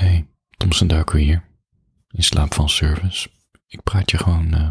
Hey, 0.00 0.26
Thomson 0.56 0.86
Duiker 0.86 1.18
hier. 1.18 1.44
In 2.10 2.22
slaap 2.22 2.54
van 2.54 2.68
service. 2.68 3.30
Ik 3.66 3.82
praat 3.82 4.10
je 4.10 4.18
gewoon, 4.18 4.54
uh, 4.54 4.68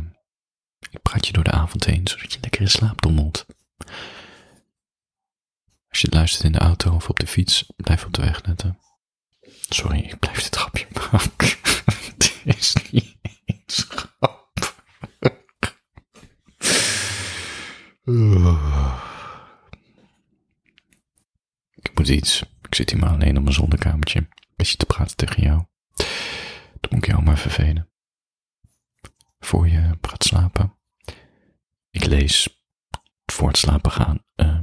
ik 0.89 1.01
praat 1.01 1.27
je 1.27 1.33
door 1.33 1.43
de 1.43 1.51
avond 1.51 1.85
heen, 1.85 2.07
zodat 2.07 2.33
je 2.33 2.39
lekker 2.41 2.61
in 2.61 2.69
slaap 2.69 3.01
dommelt. 3.01 3.45
Als 5.89 6.01
je 6.01 6.07
luistert 6.09 6.43
in 6.43 6.51
de 6.51 6.57
auto 6.57 6.95
of 6.95 7.09
op 7.09 7.19
de 7.19 7.27
fiets, 7.27 7.71
blijf 7.75 8.05
op 8.05 8.13
de 8.13 8.21
weg 8.21 8.45
letten. 8.45 8.79
Sorry, 9.69 9.99
ik 9.99 10.19
blijf 10.19 10.43
dit 10.43 10.55
grapje 10.55 10.87
maken. 11.11 11.57
Het 12.15 12.41
is 12.43 12.75
niet 12.91 13.17
eens 13.45 13.85
grap. 13.89 14.75
Ik 21.75 21.91
moet 21.97 22.07
iets. 22.07 22.41
Ik 22.61 22.75
zit 22.75 22.89
hier 22.89 22.99
maar 22.99 23.09
alleen 23.09 23.37
op 23.37 23.43
mijn 23.43 23.55
zonnekamertje. 23.55 24.27
Beetje 24.59 24.77
te 24.77 24.85
praten 24.85 25.15
tegen 25.15 25.41
jou. 25.41 25.65
Dan 26.79 26.89
moet 26.89 27.03
ik 27.03 27.05
jou 27.05 27.23
maar 27.23 27.37
vervelen. 27.37 27.89
Voor 29.39 29.67
je 29.67 29.97
gaat 30.01 30.23
slapen. 30.23 30.75
Ik 31.89 32.05
lees 32.05 32.63
voor 33.25 33.47
het 33.47 33.57
slapen 33.57 33.91
gaan 33.91 34.23
uh, 34.35 34.59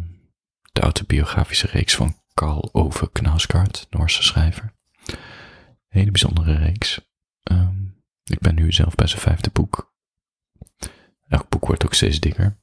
de 0.73 0.81
autobiografische 0.81 1.67
reeks 1.67 1.95
van 1.95 2.17
Karl 2.35 2.69
Ove 2.73 3.11
Knausgaard, 3.13 3.87
Noorse 3.91 4.23
schrijver. 4.23 4.75
Hele 5.89 6.11
bijzondere 6.11 6.55
reeks. 6.55 7.01
Um, 7.51 8.03
ik 8.25 8.39
ben 8.39 8.55
nu 8.55 8.73
zelf 8.73 8.95
bij 8.95 9.07
zijn 9.07 9.21
vijfde 9.21 9.51
boek. 9.51 9.95
Elk 11.29 11.49
boek 11.49 11.67
wordt 11.67 11.85
ook 11.85 11.95
steeds 11.95 12.21
dikker. 12.21 12.59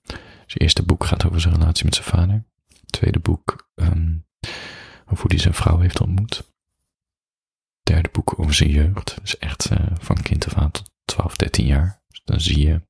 Zijn 0.45 0.61
eerste 0.61 0.83
boek 0.83 1.03
gaat 1.05 1.25
over 1.25 1.41
zijn 1.41 1.53
relatie 1.53 1.85
met 1.85 1.95
zijn 1.95 2.07
vader. 2.07 2.45
Het 2.67 2.91
tweede 2.91 3.19
boek 3.19 3.71
um, 3.75 4.27
over 5.05 5.21
hoe 5.21 5.31
hij 5.31 5.39
zijn 5.39 5.53
vrouw 5.53 5.79
heeft 5.79 6.01
ontmoet. 6.01 6.51
Derde 7.83 8.09
boek 8.11 8.39
over 8.39 8.53
zijn 8.53 8.69
jeugd. 8.69 9.17
Dus 9.21 9.37
echt 9.37 9.71
uh, 9.71 9.77
van 9.99 10.21
kind 10.21 10.55
aan 10.55 10.71
tot 10.71 10.91
12, 11.05 11.35
13 11.35 11.65
jaar. 11.65 12.01
Dus 12.07 12.21
dan 12.25 12.41
zie 12.41 12.67
je, 12.67 12.81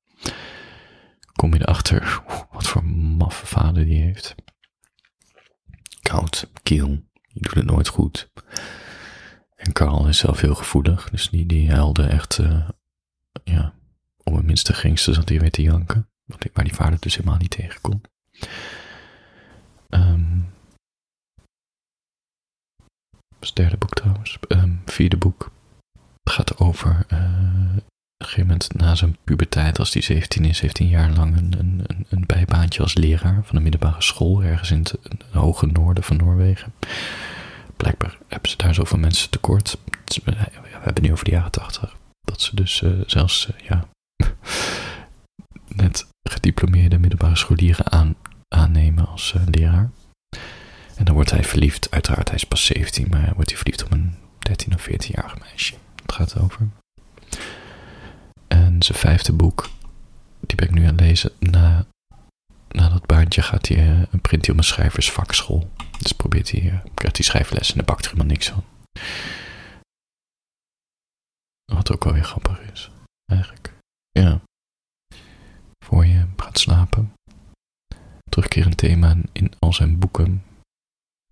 kom 1.32 1.54
je 1.54 1.60
erachter 1.60 2.22
wat 2.50 2.66
voor 2.66 2.84
maffe 2.84 3.46
vader 3.46 3.84
die 3.84 4.02
heeft. 4.02 4.34
Koud, 6.02 6.50
kiel, 6.62 6.86
die 7.32 7.42
doet 7.42 7.54
het 7.54 7.64
nooit 7.64 7.88
goed. 7.88 8.30
En 9.54 9.72
Karl 9.72 10.08
is 10.08 10.18
zelf 10.18 10.40
heel 10.40 10.54
gevoelig, 10.54 11.10
dus 11.10 11.30
die, 11.30 11.46
die 11.46 11.72
huilde 11.72 12.06
echt, 12.06 12.38
uh, 12.38 12.68
ja, 13.44 13.74
om 14.22 14.36
het 14.36 14.44
minste 14.44 14.72
geringste 14.72 15.12
zat 15.12 15.28
hij 15.28 15.40
weer 15.40 15.50
te 15.50 15.62
janken. 15.62 16.08
Waar 16.52 16.64
die 16.64 16.74
vader 16.74 17.00
dus 17.00 17.16
helemaal 17.16 17.38
niet 17.38 17.50
tegen 17.50 17.80
kon. 17.80 18.02
Dat 19.88 20.08
het 23.46 23.56
derde 23.56 23.76
boek 23.76 23.94
trouwens. 23.94 24.38
Um, 24.48 24.82
vierde 24.84 25.16
boek. 25.16 25.52
Het 26.22 26.32
gaat 26.32 26.58
over 26.58 27.06
uh, 27.12 27.18
een 28.16 28.26
gegeven 28.26 28.46
moment 28.46 28.74
na 28.74 28.94
zijn 28.94 29.16
puberteit, 29.24 29.78
als 29.78 29.92
hij 29.92 30.02
17 30.02 30.44
is, 30.44 30.60
heeft 30.60 30.78
hij 30.78 30.86
een 30.86 30.92
jaar 30.92 31.10
lang 31.10 31.36
een, 31.36 31.54
een, 31.58 31.86
een 32.08 32.26
bijbaantje 32.26 32.82
als 32.82 32.94
leraar 32.94 33.44
van 33.44 33.56
een 33.56 33.62
middelbare 33.62 34.02
school 34.02 34.42
ergens 34.42 34.70
in 34.70 34.78
het, 34.78 34.96
hoge 35.30 35.66
noorden 35.66 36.04
van 36.04 36.16
Noorwegen. 36.16 36.72
Blijkbaar 37.76 38.18
hebben 38.28 38.50
ze 38.50 38.56
daar 38.56 38.74
zoveel 38.74 38.98
mensen 38.98 39.30
tekort. 39.30 39.78
We 40.24 40.34
hebben 40.80 41.02
nu 41.02 41.12
over 41.12 41.24
de 41.24 41.30
jaren 41.30 41.50
80. 41.50 41.96
Dat 42.20 42.40
ze 42.40 42.56
dus 42.56 42.80
uh, 42.80 43.00
zelfs, 43.06 43.48
ja, 43.62 43.88
net 45.82 46.06
gediplomeerde 46.22 46.98
middelbare 46.98 47.36
scholieren 47.36 47.92
aan, 47.92 48.14
aannemen 48.48 49.08
als 49.08 49.34
leraar. 49.50 49.90
Wordt 51.24 51.38
hij 51.38 51.48
verliefd, 51.50 51.90
uiteraard 51.90 52.28
hij 52.28 52.36
is 52.36 52.44
pas 52.44 52.64
17, 52.64 53.08
maar 53.10 53.34
wordt 53.34 53.48
hij 53.48 53.58
verliefd 53.58 53.84
op 53.84 53.90
een 53.90 54.14
13 54.38 54.74
of 54.74 54.88
14-jarig 54.88 55.38
meisje. 55.38 55.74
Het 56.02 56.12
gaat 56.12 56.38
over. 56.38 56.68
En 58.46 58.82
zijn 58.82 58.98
vijfde 58.98 59.32
boek, 59.32 59.70
die 60.40 60.56
ben 60.56 60.68
ik 60.68 60.74
nu 60.74 60.80
aan 60.80 60.86
het 60.86 61.00
lezen. 61.00 61.32
Na, 61.38 61.86
na 62.68 62.88
dat 62.88 63.06
baantje 63.06 63.42
gaat 63.42 63.68
hij 63.68 63.76
uh, 63.76 64.02
een 64.10 64.20
print 64.20 64.48
op 64.48 64.56
een 64.56 64.64
schrijversvakschool. 64.64 65.70
Dus 65.98 66.12
probeert 66.12 66.50
hij, 66.50 66.60
uh, 66.62 66.80
krijgt 66.94 67.16
hij 67.16 67.26
schrijfles 67.26 67.70
en 67.70 67.76
daar 67.76 67.84
bakt 67.84 68.04
er 68.04 68.10
helemaal 68.10 68.32
niks 68.32 68.48
van. 68.48 68.64
Wat 71.72 71.92
ook 71.92 72.04
wel 72.04 72.12
weer 72.12 72.24
grappig 72.24 72.60
is, 72.72 72.90
eigenlijk. 73.26 73.72
Ja. 74.10 74.40
Voor 75.84 76.06
je 76.06 76.26
gaat 76.36 76.58
slapen. 76.58 77.12
Terugkerend 78.30 78.76
thema 78.76 79.16
in 79.32 79.52
al 79.58 79.72
zijn 79.72 79.98
boeken 79.98 80.42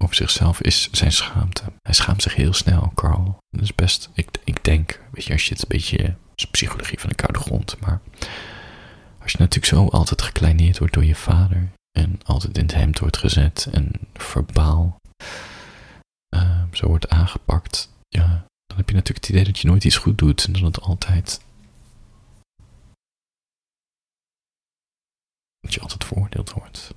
over 0.03 0.15
zichzelf 0.15 0.61
is 0.61 0.89
zijn 0.93 1.13
schaamte. 1.13 1.63
Hij 1.83 1.95
schaamt 1.95 2.23
zich 2.23 2.35
heel 2.35 2.53
snel, 2.53 2.93
Carl. 2.95 3.39
Dat 3.51 3.63
is 3.63 3.75
best, 3.75 4.11
ik, 4.15 4.29
ik 4.45 4.65
denk, 4.65 5.01
weet 5.11 5.25
je, 5.25 5.33
als 5.33 5.45
je 5.45 5.53
het 5.53 5.63
een 5.63 5.69
beetje, 5.69 6.15
is 6.35 6.47
psychologie 6.47 7.01
van 7.01 7.09
de 7.09 7.15
koude 7.15 7.39
grond, 7.39 7.81
maar 7.81 8.01
als 9.23 9.33
je 9.33 9.39
natuurlijk 9.39 9.67
zo 9.67 9.87
altijd 9.87 10.23
gekleineerd 10.23 10.79
wordt 10.79 10.95
door 10.95 11.05
je 11.05 11.15
vader 11.15 11.71
en 11.99 12.21
altijd 12.25 12.57
in 12.59 12.63
het 12.63 12.75
hemd 12.75 12.99
wordt 12.99 13.17
gezet 13.17 13.69
en 13.73 13.91
verbaal 14.15 14.97
uh, 16.37 16.63
zo 16.73 16.87
wordt 16.87 17.09
aangepakt, 17.09 17.91
ja, 18.09 18.27
dan 18.67 18.77
heb 18.77 18.89
je 18.89 18.95
natuurlijk 18.95 19.27
het 19.27 19.35
idee 19.35 19.45
dat 19.45 19.59
je 19.59 19.69
nooit 19.69 19.85
iets 19.85 19.97
goed 19.97 20.19
doet 20.19 20.45
en 20.45 20.53
dat 20.53 20.63
het 20.63 20.81
altijd 20.81 21.41
dat 25.61 25.75
je 25.75 25.81
altijd 25.81 26.05
veroordeeld 26.05 26.53
wordt. 26.53 26.95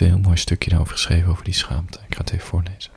Een 0.00 0.06
heel 0.06 0.18
mooi 0.18 0.36
stukje 0.36 0.70
daarover 0.70 0.94
geschreven, 0.94 1.30
over 1.30 1.44
die 1.44 1.54
schaamte. 1.54 1.98
Ik 2.06 2.14
ga 2.14 2.20
het 2.20 2.32
even 2.32 2.46
voorlezen. 2.46 2.92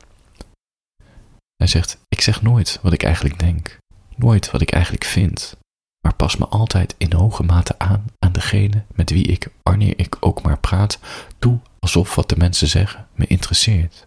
Hij 1.56 1.66
zegt: 1.66 1.98
Ik 2.08 2.20
zeg 2.20 2.42
nooit 2.42 2.78
wat 2.82 2.92
ik 2.92 3.02
eigenlijk 3.02 3.38
denk, 3.38 3.78
nooit 4.16 4.50
wat 4.50 4.60
ik 4.60 4.70
eigenlijk 4.70 5.04
vind, 5.04 5.56
maar 6.00 6.14
pas 6.14 6.36
me 6.36 6.46
altijd 6.46 6.94
in 6.98 7.12
hoge 7.12 7.42
mate 7.42 7.78
aan 7.78 8.04
aan 8.18 8.32
degene 8.32 8.84
met 8.94 9.10
wie 9.10 9.26
ik, 9.26 9.48
wanneer 9.62 9.94
ik 9.96 10.16
ook 10.20 10.42
maar 10.42 10.58
praat, 10.58 10.98
doe 11.38 11.58
alsof 11.78 12.14
wat 12.14 12.28
de 12.28 12.36
mensen 12.36 12.68
zeggen 12.68 13.06
me 13.14 13.26
interesseert. 13.26 14.06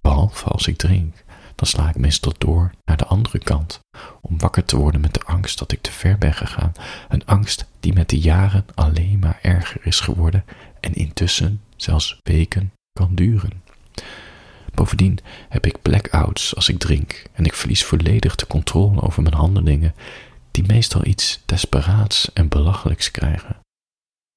Behalve 0.00 0.44
als 0.44 0.66
ik 0.66 0.76
drink, 0.76 1.24
dan 1.54 1.66
sla 1.66 1.88
ik 1.88 1.96
meestal 1.96 2.32
door 2.38 2.70
naar 2.84 2.96
de 2.96 3.06
andere 3.06 3.38
kant, 3.38 3.80
om 4.20 4.38
wakker 4.38 4.64
te 4.64 4.76
worden 4.76 5.00
met 5.00 5.14
de 5.14 5.22
angst 5.24 5.58
dat 5.58 5.72
ik 5.72 5.80
te 5.80 5.92
ver 5.92 6.18
ben 6.18 6.34
gegaan. 6.34 6.72
Een 7.08 7.26
angst 7.26 7.66
die 7.80 7.92
met 7.92 8.08
de 8.08 8.18
jaren 8.18 8.64
alleen 8.74 9.18
maar 9.18 9.38
erger 9.42 9.80
is 9.86 10.00
geworden 10.00 10.44
en 10.80 10.94
intussen 10.94 11.60
zelfs 11.76 12.18
weken 12.22 12.72
kan 12.92 13.14
duren. 13.14 13.62
Bovendien 14.74 15.18
heb 15.48 15.66
ik 15.66 15.82
blackouts 15.82 16.54
als 16.54 16.68
ik 16.68 16.78
drink 16.78 17.24
en 17.32 17.44
ik 17.44 17.54
verlies 17.54 17.84
volledig 17.84 18.34
de 18.34 18.46
controle 18.46 19.00
over 19.00 19.22
mijn 19.22 19.34
handelingen, 19.34 19.94
die 20.50 20.66
meestal 20.66 21.06
iets 21.06 21.40
desperaats 21.44 22.32
en 22.32 22.48
belachelijks 22.48 23.10
krijgen, 23.10 23.60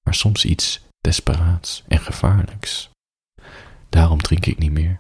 maar 0.04 0.16
soms 0.16 0.46
iets 0.46 0.82
desperaats 1.02 1.84
en 1.88 2.00
gevaarlijks. 2.00 2.90
Daarom 3.90 4.22
drink 4.22 4.46
ik 4.46 4.58
niet 4.58 4.72
meer. 4.72 5.00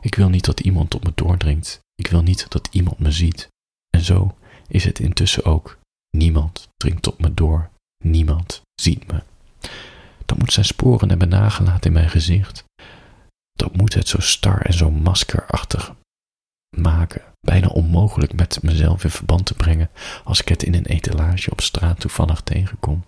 Ik 0.00 0.14
wil 0.14 0.28
niet 0.28 0.44
dat 0.44 0.60
iemand 0.60 0.94
op 0.94 1.04
me 1.04 1.12
doordringt. 1.14 1.80
Ik 1.94 2.06
wil 2.06 2.22
niet 2.22 2.46
dat 2.48 2.68
iemand 2.70 2.98
me 2.98 3.10
ziet. 3.10 3.48
En 3.90 4.04
zo 4.04 4.36
is 4.68 4.84
het 4.84 4.98
intussen 4.98 5.44
ook. 5.44 5.78
Niemand 6.16 6.68
dringt 6.76 7.06
op 7.06 7.20
me 7.20 7.34
door. 7.34 7.70
Niemand 8.04 8.62
ziet 8.74 9.06
me 9.06 9.22
dan 10.26 10.38
moet 10.38 10.52
zijn 10.52 10.66
sporen 10.66 11.08
hebben 11.08 11.28
nagelaten 11.28 11.86
in 11.86 11.92
mijn 11.92 12.10
gezicht. 12.10 12.64
Dat 13.52 13.76
moet 13.76 13.94
het 13.94 14.08
zo 14.08 14.20
star 14.20 14.60
en 14.60 14.72
zo 14.72 14.90
maskerachtig 14.90 15.94
maken, 16.76 17.22
bijna 17.40 17.68
onmogelijk 17.68 18.32
met 18.32 18.62
mezelf 18.62 19.04
in 19.04 19.10
verband 19.10 19.46
te 19.46 19.54
brengen 19.54 19.90
als 20.24 20.40
ik 20.40 20.48
het 20.48 20.62
in 20.62 20.74
een 20.74 20.86
etalage 20.86 21.50
op 21.50 21.60
straat 21.60 22.00
toevallig 22.00 22.40
tegenkom. 22.40 23.04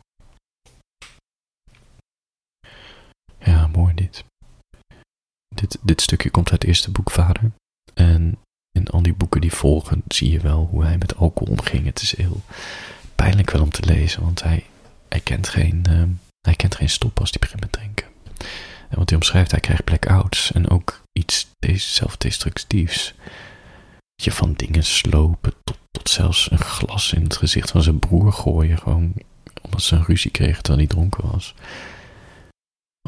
Ja, 3.39 3.67
mooi 3.67 3.95
dit. 3.95 4.25
Dit, 5.55 5.79
dit 5.83 6.01
stukje 6.01 6.31
komt 6.31 6.51
uit 6.51 6.61
het 6.61 6.71
eerste 6.71 6.91
boek 6.91 7.11
Vader. 7.11 7.51
En 7.95 8.39
in 8.71 8.89
al 8.89 9.03
die 9.03 9.15
boeken 9.15 9.41
die 9.41 9.53
volgen 9.53 10.03
zie 10.09 10.31
je 10.31 10.41
wel 10.41 10.67
hoe 10.67 10.85
hij 10.85 10.99
met 10.99 11.17
alcohol 11.17 11.53
omging. 11.53 11.87
Het 11.87 12.03
is 12.03 12.17
heel 12.17 12.41
pijnlijk 13.15 13.51
wel 13.51 13.63
om 13.63 13.71
te 13.71 13.85
lezen, 13.85 14.23
want 14.23 14.43
hij, 14.43 14.67
hij 15.09 15.21
kent 15.21 15.49
geen... 15.49 15.85
Uh, 15.89 16.03
hij 16.41 16.55
kent 16.57 16.75
geen 16.75 16.91
stop 16.91 17.21
als 17.21 17.31
hij 17.31 17.39
begint 17.41 17.61
met 17.61 17.73
drinken. 17.73 18.07
En 18.89 18.99
wat 18.99 19.09
hij 19.09 19.19
omschrijft, 19.19 19.51
hij 19.51 19.61
krijgt 19.61 19.85
blackouts 19.85 20.53
en 20.53 20.71
ook 20.71 21.03
iets 21.13 21.49
zelfdestructiefs. 21.75 23.15
Je 24.23 24.33
van 24.33 24.53
dingen 24.53 24.85
slopen 24.85 25.53
tot, 25.65 25.79
tot 25.91 26.09
zelfs 26.09 26.51
een 26.51 26.59
glas 26.59 27.13
in 27.13 27.23
het 27.23 27.37
gezicht 27.37 27.71
van 27.71 27.83
zijn 27.83 27.99
broer 27.99 28.33
gooien. 28.33 28.79
Gewoon 28.79 29.13
omdat 29.63 29.83
ze 29.83 29.95
een 29.95 30.05
ruzie 30.05 30.31
kregen 30.31 30.63
terwijl 30.63 30.87
hij 30.87 30.97
dronken 30.97 31.31
was. 31.31 31.55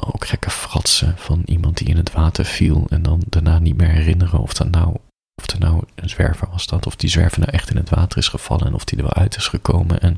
Ook 0.00 0.26
gekke 0.26 0.50
fratsen 0.50 1.19
van 1.19 1.43
iemand 1.44 1.76
die 1.76 1.88
in 1.88 1.97
het 1.97 2.12
water 2.12 2.44
viel 2.44 2.87
en 2.88 3.03
dan 3.03 3.23
daarna 3.26 3.59
niet 3.59 3.76
meer 3.76 3.88
herinneren 3.88 4.41
of, 4.41 4.53
dat 4.53 4.71
nou, 4.71 4.97
of 5.43 5.50
er 5.50 5.59
nou 5.59 5.85
een 5.94 6.09
zwerver 6.09 6.49
was 6.50 6.67
dat. 6.67 6.87
Of 6.87 6.97
die 6.97 7.11
zwerver 7.11 7.41
nou 7.41 7.53
echt 7.53 7.71
in 7.71 7.76
het 7.76 7.91
water 7.91 8.19
is 8.19 8.29
gevallen 8.29 8.67
en 8.67 8.75
of 8.75 8.85
die 8.85 8.99
er 8.99 9.05
wel 9.05 9.15
uit 9.15 9.37
is 9.37 9.49
gekomen. 9.49 10.00
En 10.00 10.17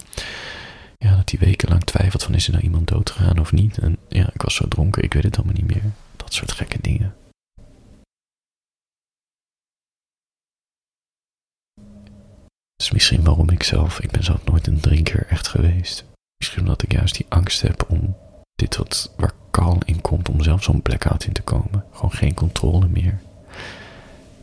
ja, 1.03 1.17
dat 1.17 1.31
hij 1.31 1.39
wekenlang 1.39 1.85
twijfelt 1.85 2.23
van 2.23 2.35
is 2.35 2.47
er 2.47 2.53
nou 2.53 2.65
iemand 2.65 2.89
doodgegaan 2.89 3.39
of 3.39 3.53
niet. 3.53 3.79
En 3.79 3.97
ja, 4.09 4.31
ik 4.33 4.43
was 4.43 4.55
zo 4.55 4.69
dronken, 4.69 5.03
ik 5.03 5.13
weet 5.15 5.23
het 5.23 5.37
allemaal 5.37 5.55
niet 5.55 5.67
meer. 5.67 5.83
Dat 6.17 6.35
soort 6.35 6.53
gekke 6.53 6.79
dingen. 6.81 7.15
Dat 12.77 12.87
is 12.87 12.91
misschien 12.91 13.25
waarom 13.25 13.51
ik 13.51 13.63
zelf, 13.63 14.01
ik 14.01 14.11
ben 14.11 14.25
zelf 14.25 14.45
nooit 14.45 14.67
een 14.67 14.81
drinker 14.81 15.27
echt 15.27 15.49
geweest. 15.49 16.05
Misschien 16.37 16.63
omdat 16.63 16.83
ik 16.83 16.93
juist 16.93 17.15
die 17.15 17.27
angst 17.29 17.61
heb 17.61 17.85
om 17.89 18.17
dit 18.55 18.77
wat 18.77 19.13
waar 19.17 19.33
kalm 19.51 19.79
in 19.85 20.01
komt, 20.01 20.29
om 20.29 20.43
zelf 20.43 20.63
zo'n 20.63 20.83
blackout 20.83 21.25
in 21.25 21.33
te 21.33 21.43
komen. 21.43 21.85
Gewoon 21.93 22.13
geen 22.13 22.35
controle 22.35 22.89
meer. 22.89 23.21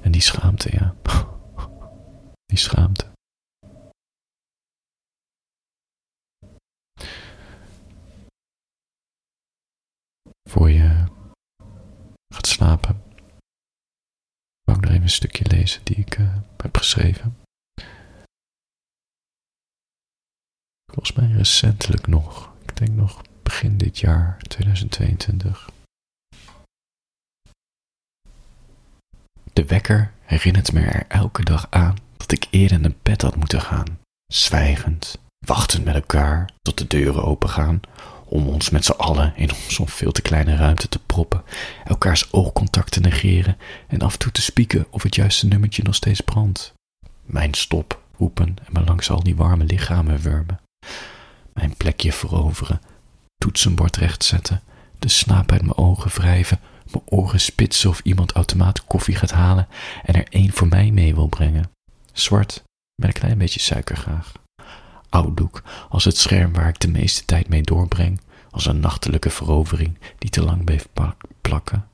En 0.01 0.11
die 0.11 0.21
schaamte, 0.21 0.69
ja. 0.71 0.93
Die 2.45 2.57
schaamte. 2.57 3.05
Voor 10.49 10.69
je 10.69 11.05
gaat 12.33 12.47
slapen, 12.47 13.03
wou 14.63 14.77
ik 14.77 14.83
nog 14.83 14.89
even 14.89 15.01
een 15.01 15.09
stukje 15.09 15.45
lezen 15.47 15.83
die 15.83 15.95
ik 15.95 16.17
uh, 16.17 16.35
heb 16.57 16.77
geschreven. 16.77 17.37
Volgens 20.91 21.13
mij 21.17 21.31
recentelijk 21.31 22.07
nog. 22.07 22.53
Ik 22.61 22.77
denk 22.77 22.91
nog 22.91 23.21
begin 23.43 23.77
dit 23.77 23.99
jaar, 23.99 24.37
2022. 24.37 25.69
De 29.53 29.65
wekker 29.65 30.13
herinnert 30.21 30.73
me 30.73 30.81
er 30.81 31.07
elke 31.07 31.43
dag 31.43 31.67
aan 31.69 31.97
dat 32.17 32.31
ik 32.31 32.47
eerder 32.49 32.79
naar 32.79 32.95
bed 33.01 33.21
had 33.21 33.35
moeten 33.35 33.61
gaan. 33.61 33.99
Zwijgend, 34.33 35.17
wachtend 35.45 35.85
met 35.85 35.95
elkaar 35.95 36.49
tot 36.61 36.77
de 36.77 36.87
deuren 36.87 37.23
opengaan, 37.23 37.81
om 38.29 38.47
ons 38.47 38.69
met 38.69 38.85
z'n 38.85 38.91
allen 38.91 39.33
in 39.35 39.49
zo'n 39.67 39.87
veel 39.87 40.11
te 40.11 40.21
kleine 40.21 40.55
ruimte 40.55 40.89
te 40.89 40.99
proppen, 40.99 41.43
elkaars 41.85 42.33
oogcontact 42.33 42.91
te 42.91 42.99
negeren 42.99 43.57
en 43.87 44.01
af 44.01 44.13
en 44.13 44.19
toe 44.19 44.31
te 44.31 44.41
spieken 44.41 44.85
of 44.89 45.03
het 45.03 45.15
juiste 45.15 45.47
nummertje 45.47 45.83
nog 45.83 45.95
steeds 45.95 46.21
brandt. 46.21 46.73
Mijn 47.25 47.53
stop 47.53 48.01
roepen 48.17 48.55
en 48.65 48.71
me 48.71 48.83
langs 48.83 49.09
al 49.09 49.23
die 49.23 49.35
warme 49.35 49.63
lichamen 49.63 50.19
wurmen. 50.19 50.59
Mijn 51.53 51.73
plekje 51.77 52.11
veroveren, 52.11 52.81
toetsenbord 53.37 53.95
rechtzetten, 53.95 54.61
de 54.99 55.09
slaap 55.09 55.51
uit 55.51 55.61
mijn 55.61 55.77
ogen 55.77 56.11
wrijven, 56.11 56.59
mijn 56.91 57.03
oren 57.05 57.39
spitsen 57.39 57.89
of 57.89 57.99
iemand 58.03 58.31
automaat 58.31 58.85
koffie 58.85 59.15
gaat 59.15 59.31
halen 59.31 59.67
en 60.03 60.13
er 60.13 60.27
één 60.29 60.51
voor 60.51 60.67
mij 60.67 60.91
mee 60.91 61.15
wil 61.15 61.27
brengen. 61.27 61.71
Zwart, 62.13 62.63
met 62.95 63.09
een 63.09 63.21
klein 63.21 63.37
beetje 63.37 63.59
suiker 63.59 63.97
graag. 63.97 64.31
Ouddoek 65.09 65.63
als 65.89 66.03
het 66.03 66.17
scherm 66.17 66.53
waar 66.53 66.67
ik 66.67 66.79
de 66.79 66.87
meeste 66.87 67.25
tijd 67.25 67.49
mee 67.49 67.61
doorbreng, 67.61 68.21
als 68.51 68.65
een 68.65 68.79
nachtelijke 68.79 69.29
verovering 69.29 69.97
die 70.17 70.29
te 70.29 70.43
lang 70.43 70.63
bleef 70.63 70.87
plakken. 71.41 71.87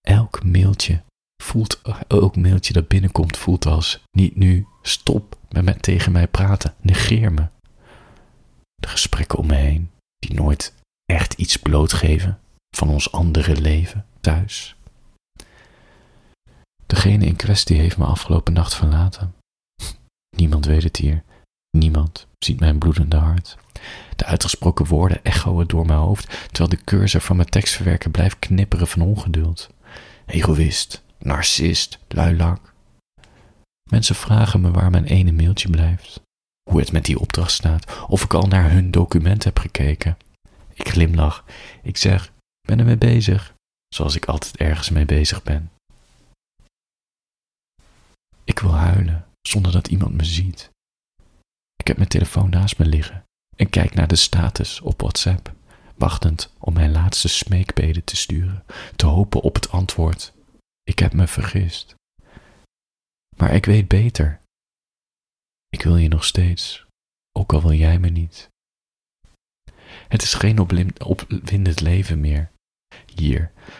Elk 0.00 0.44
mailtje 0.44 1.02
voelt, 1.42 1.80
elk 2.08 2.36
mailtje 2.36 2.72
dat 2.72 2.88
binnenkomt 2.88 3.36
voelt 3.36 3.66
als 3.66 4.02
niet 4.10 4.36
nu, 4.36 4.66
stop 4.82 5.38
met, 5.48 5.64
met 5.64 5.82
tegen 5.82 6.12
mij 6.12 6.28
praten, 6.28 6.74
negeer 6.80 7.32
me. 7.32 7.46
De 8.74 8.88
gesprekken 8.88 9.38
om 9.38 9.46
me 9.46 9.54
heen, 9.54 9.90
die 10.18 10.34
nooit 10.34 10.74
echt 11.04 11.32
iets 11.32 11.56
blootgeven 11.56 12.38
van 12.76 12.88
ons 12.88 13.12
andere 13.12 13.60
leven 13.60 14.06
thuis. 14.20 14.76
Degene 16.86 17.26
in 17.26 17.36
kwestie 17.36 17.78
heeft 17.78 17.98
me 17.98 18.04
afgelopen 18.04 18.52
nacht 18.52 18.74
verlaten. 18.74 19.34
Niemand 20.38 20.66
weet 20.66 20.82
het 20.82 20.96
hier. 20.96 21.22
Niemand 21.70 22.26
ziet 22.38 22.60
mijn 22.60 22.78
bloedende 22.78 23.16
hart. 23.16 23.56
De 24.16 24.24
uitgesproken 24.24 24.86
woorden 24.86 25.24
echoen 25.24 25.66
door 25.66 25.86
mijn 25.86 25.98
hoofd, 25.98 26.46
terwijl 26.46 26.68
de 26.68 26.84
cursor 26.84 27.20
van 27.20 27.36
mijn 27.36 27.48
tekstverwerker 27.48 28.10
blijft 28.10 28.38
knipperen 28.38 28.86
van 28.86 29.02
ongeduld. 29.02 29.70
Egoïst, 30.26 31.02
narcist, 31.18 31.98
luilak. 32.08 32.74
Mensen 33.90 34.14
vragen 34.14 34.60
me 34.60 34.70
waar 34.70 34.90
mijn 34.90 35.04
ene 35.04 35.32
mailtje 35.32 35.70
blijft, 35.70 36.20
hoe 36.70 36.80
het 36.80 36.92
met 36.92 37.04
die 37.04 37.18
opdracht 37.18 37.52
staat, 37.52 38.06
of 38.08 38.24
ik 38.24 38.34
al 38.34 38.46
naar 38.46 38.70
hun 38.70 38.90
document 38.90 39.44
heb 39.44 39.58
gekeken. 39.58 40.16
Ik 40.74 40.88
glimlach. 40.88 41.44
Ik 41.82 41.96
zeg: 41.96 42.32
ben 42.60 42.78
ermee 42.78 42.98
bezig, 42.98 43.54
zoals 43.88 44.16
ik 44.16 44.24
altijd 44.24 44.56
ergens 44.56 44.90
mee 44.90 45.04
bezig 45.04 45.42
ben. 45.42 45.70
Ik 48.44 48.58
wil 48.58 48.74
huilen 48.74 49.27
zonder 49.48 49.72
dat 49.72 49.88
iemand 49.88 50.14
me 50.14 50.24
ziet. 50.24 50.70
Ik 51.76 51.86
heb 51.86 51.96
mijn 51.96 52.08
telefoon 52.08 52.50
naast 52.50 52.78
me 52.78 52.86
liggen 52.86 53.24
en 53.56 53.70
kijk 53.70 53.94
naar 53.94 54.08
de 54.08 54.16
status 54.16 54.80
op 54.80 55.00
WhatsApp, 55.00 55.54
wachtend 55.96 56.54
om 56.58 56.72
mijn 56.72 56.92
laatste 56.92 57.28
smeekbeden 57.28 58.04
te 58.04 58.16
sturen, 58.16 58.64
te 58.96 59.06
hopen 59.06 59.40
op 59.40 59.54
het 59.54 59.70
antwoord. 59.70 60.32
Ik 60.82 60.98
heb 60.98 61.12
me 61.12 61.26
vergist. 61.26 61.94
Maar 63.36 63.54
ik 63.54 63.64
weet 63.64 63.88
beter. 63.88 64.40
Ik 65.68 65.82
wil 65.82 65.96
je 65.96 66.08
nog 66.08 66.24
steeds, 66.24 66.86
ook 67.32 67.52
al 67.52 67.62
wil 67.62 67.72
jij 67.72 67.98
me 67.98 68.08
niet. 68.08 68.48
Het 70.08 70.22
is 70.22 70.34
geen 70.34 70.58
opwindend 70.58 71.80
leven 71.80 72.20
meer. 72.20 72.50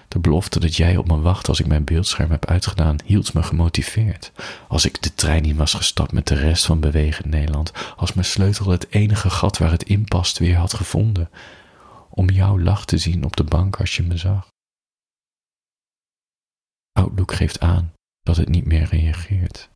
De 0.08 0.18
belofte 0.18 0.60
dat 0.60 0.76
jij 0.76 0.96
op 0.96 1.06
me 1.06 1.20
wacht 1.20 1.48
als 1.48 1.60
ik 1.60 1.66
mijn 1.66 1.84
beeldscherm 1.84 2.30
heb 2.30 2.46
uitgedaan, 2.46 2.96
hield 3.04 3.34
me 3.34 3.42
gemotiveerd. 3.42 4.32
Als 4.68 4.84
ik 4.84 5.02
de 5.02 5.14
trein 5.14 5.44
in 5.44 5.56
was 5.56 5.74
gestapt 5.74 6.12
met 6.12 6.26
de 6.26 6.34
rest 6.34 6.66
van 6.66 6.80
bewegend 6.80 7.26
Nederland, 7.26 7.72
als 7.96 8.12
mijn 8.12 8.26
sleutel 8.26 8.70
het 8.70 8.86
enige 8.90 9.30
gat 9.30 9.58
waar 9.58 9.70
het 9.70 9.82
in 9.82 10.04
past 10.04 10.38
weer 10.38 10.56
had 10.56 10.74
gevonden, 10.74 11.30
om 12.10 12.30
jouw 12.30 12.58
lach 12.58 12.84
te 12.84 12.98
zien 12.98 13.24
op 13.24 13.36
de 13.36 13.44
bank 13.44 13.76
als 13.76 13.96
je 13.96 14.02
me 14.02 14.16
zag. 14.16 14.48
Outlook 16.92 17.32
geeft 17.32 17.60
aan 17.60 17.92
dat 18.20 18.36
het 18.36 18.48
niet 18.48 18.64
meer 18.64 18.84
reageert. 18.84 19.70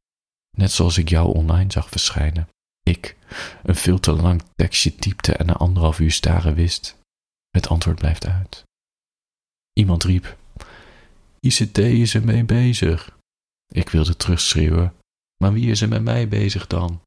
Net 0.57 0.73
zoals 0.73 0.99
ik 0.99 1.09
jou 1.09 1.35
online 1.35 1.73
zag 1.73 1.89
verschijnen. 1.89 2.49
Ik, 2.83 3.17
een 3.63 3.77
veel 3.77 4.01
te 4.01 4.13
lang 4.13 4.43
tekstje 4.55 4.95
typte 4.95 5.33
en 5.33 5.47
na 5.47 5.53
anderhalf 5.53 5.99
uur 5.99 6.11
staren 6.11 6.55
wist. 6.55 6.99
Het 7.51 7.69
antwoord 7.69 7.99
blijft 7.99 8.27
uit. 8.27 8.65
Iemand 9.73 10.05
riep: 10.05 10.37
ICT 11.41 11.79
is 11.79 12.15
er 12.15 12.25
mee 12.25 12.45
bezig. 12.45 13.17
Ik 13.75 13.89
wilde 13.89 14.17
terugschreeuwen, 14.17 14.95
maar 15.37 15.53
wie 15.53 15.71
is 15.71 15.81
er 15.81 15.89
met 15.89 16.03
mij 16.03 16.29
bezig 16.29 16.67
dan? 16.67 17.01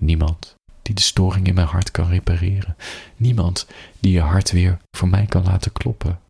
Niemand 0.00 0.54
die 0.84 0.94
de 0.94 1.02
storing 1.02 1.46
in 1.46 1.54
mijn 1.54 1.66
hart 1.66 1.90
kan 1.90 2.08
repareren. 2.08 2.76
Niemand 3.16 3.66
die 4.00 4.12
je 4.12 4.20
hart 4.20 4.50
weer 4.50 4.78
voor 4.96 5.08
mij 5.08 5.26
kan 5.26 5.42
laten 5.42 5.72
kloppen. 5.72 6.20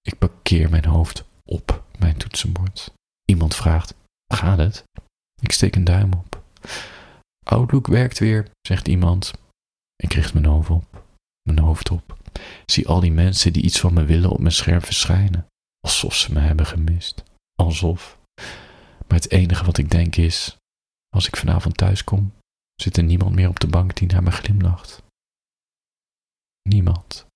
Ik 0.00 0.18
parkeer 0.18 0.70
mijn 0.70 0.84
hoofd 0.84 1.24
op 1.44 1.84
mijn 1.98 2.16
toetsenbord. 2.16 2.92
Iemand 3.24 3.54
vraagt: 3.54 3.94
Gaat 4.34 4.58
het? 4.58 4.84
Ik 5.40 5.52
steek 5.52 5.76
een 5.76 5.84
duim 5.84 6.12
op. 6.12 6.42
Outlook 7.46 7.86
werkt 7.86 8.18
weer, 8.18 8.50
zegt 8.60 8.88
iemand. 8.88 9.32
Ik 9.96 10.12
richt 10.12 10.34
mijn 10.34 10.46
hoofd 10.46 10.70
op. 10.70 11.04
Mijn 11.42 11.58
hoofd 11.58 11.90
op. 11.90 12.17
Zie 12.66 12.88
al 12.88 13.00
die 13.00 13.12
mensen 13.12 13.52
die 13.52 13.62
iets 13.62 13.80
van 13.80 13.94
me 13.94 14.04
willen 14.04 14.30
op 14.30 14.38
mijn 14.38 14.52
scherm 14.52 14.80
verschijnen. 14.80 15.46
Alsof 15.80 16.14
ze 16.14 16.32
me 16.32 16.40
hebben 16.40 16.66
gemist. 16.66 17.22
Alsof. 17.54 18.18
Maar 19.06 19.18
het 19.18 19.30
enige 19.30 19.64
wat 19.64 19.78
ik 19.78 19.90
denk 19.90 20.16
is: 20.16 20.56
als 21.08 21.26
ik 21.26 21.36
vanavond 21.36 21.76
thuis 21.76 22.04
kom, 22.04 22.32
zit 22.74 22.96
er 22.96 23.02
niemand 23.02 23.34
meer 23.34 23.48
op 23.48 23.60
de 23.60 23.66
bank 23.66 23.96
die 23.96 24.08
naar 24.08 24.22
me 24.22 24.30
glimlacht. 24.30 25.02
Niemand. 26.62 27.26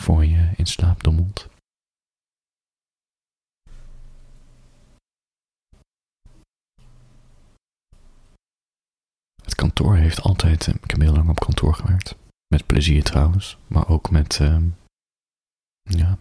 Voor 0.00 0.24
je 0.24 0.50
in 0.56 0.66
slaap 0.66 1.02
dommelt. 1.02 1.48
kantoor 9.58 9.96
heeft 10.08 10.22
altijd, 10.22 10.66
eh, 10.66 10.74
ik 10.82 10.90
heb 10.90 11.00
heel 11.00 11.12
lang 11.12 11.28
op 11.28 11.40
kantoor 11.40 11.74
gewerkt. 11.74 12.14
Met 12.46 12.66
plezier 12.66 13.02
trouwens, 13.02 13.56
maar 13.66 13.88
ook 13.88 14.10
met, 14.10 14.38
uh, 14.42 14.56
ja, 15.82 16.18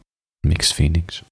mixed 0.48 0.74
feelings. 0.74 1.24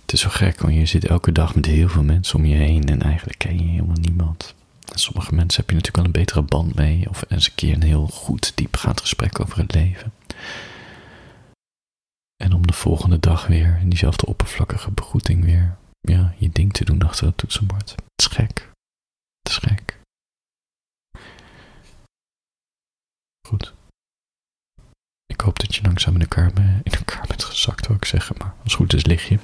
Het 0.00 0.12
is 0.12 0.20
zo 0.20 0.28
gek, 0.28 0.60
want 0.60 0.74
je 0.74 0.86
zit 0.86 1.06
elke 1.06 1.32
dag 1.32 1.54
met 1.54 1.66
heel 1.66 1.88
veel 1.88 2.02
mensen 2.02 2.38
om 2.38 2.44
je 2.44 2.56
heen 2.56 2.88
en 2.88 3.02
eigenlijk 3.02 3.38
ken 3.38 3.58
je 3.58 3.70
helemaal 3.70 3.96
niemand. 4.00 4.54
En 4.92 4.98
sommige 4.98 5.34
mensen 5.34 5.60
heb 5.60 5.70
je 5.70 5.76
natuurlijk 5.76 5.96
wel 5.96 6.04
een 6.04 6.24
betere 6.24 6.42
band 6.42 6.74
mee, 6.74 7.08
of 7.08 7.24
eens 7.28 7.46
een 7.46 7.54
keer 7.54 7.74
een 7.74 7.82
heel 7.82 8.06
goed, 8.06 8.52
diepgaand 8.54 9.00
gesprek 9.00 9.40
over 9.40 9.58
het 9.58 9.74
leven. 9.74 10.12
En 12.36 12.52
om 12.52 12.66
de 12.66 12.72
volgende 12.72 13.18
dag 13.18 13.46
weer 13.46 13.78
in 13.80 13.88
diezelfde 13.88 14.26
oppervlakkige 14.26 14.90
begroeting 14.90 15.44
weer, 15.44 15.76
ja, 16.00 16.34
je 16.38 16.50
ding 16.50 16.72
te 16.72 16.84
doen 16.84 17.02
achter 17.02 17.26
het 17.26 17.36
toetsenbord. 17.36 17.90
Het 17.90 18.00
is 18.16 18.26
gek. 18.26 18.70
Het 19.42 19.52
is 19.52 19.56
gek. 19.56 19.99
Goed. 23.50 23.74
Ik 25.26 25.40
hoop 25.40 25.58
dat 25.58 25.74
je 25.74 25.82
langzaam 25.82 26.14
in 26.14 26.20
elkaar, 26.20 26.52
in 26.82 26.92
bent 27.28 27.44
gezakt, 27.44 27.86
wil 27.86 27.96
ik 27.96 28.04
zeggen. 28.04 28.36
Maar 28.38 28.54
als 28.62 28.72
het 28.72 28.72
goed 28.72 28.92
is, 28.92 29.04
lig 29.04 29.28
je. 29.28 29.38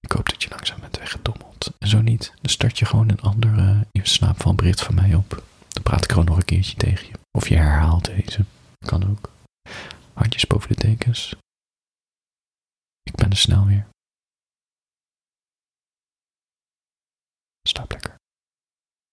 Ik 0.00 0.12
hoop 0.12 0.28
dat 0.28 0.42
je 0.42 0.48
langzaam 0.48 0.80
bent 0.80 0.98
weggedommeld. 0.98 1.72
En 1.78 1.88
zo 1.88 2.00
niet, 2.00 2.32
dan 2.40 2.50
start 2.50 2.78
je 2.78 2.84
gewoon 2.84 3.08
een 3.08 3.20
andere 3.20 3.86
uh, 3.92 4.04
van 4.36 4.56
van 4.74 4.94
mij 4.94 5.14
op. 5.14 5.42
Dan 5.68 5.82
praat 5.82 6.04
ik 6.04 6.10
gewoon 6.10 6.24
nog 6.24 6.36
een 6.36 6.44
keertje 6.44 6.76
tegen 6.76 7.06
je. 7.06 7.18
Of 7.30 7.48
je 7.48 7.56
herhaalt 7.56 8.04
deze. 8.04 8.44
Kan 8.78 9.10
ook. 9.10 9.30
Handjes 10.12 10.46
boven 10.46 10.68
de 10.68 10.74
tekens. 10.74 11.34
Ik 13.02 13.14
ben 13.14 13.30
er 13.30 13.36
snel 13.36 13.66
weer. 13.66 13.86
Stap 17.68 17.90
lekker. 17.90 18.16